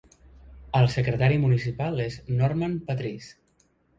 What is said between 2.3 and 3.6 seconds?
Normand Patrice.